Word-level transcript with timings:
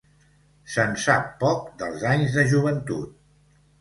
Se'n 0.75 0.95
sap 1.03 1.29
poc 1.45 1.69
dels 1.83 2.07
anys 2.13 2.39
de 2.39 2.47
joventut. 2.55 3.13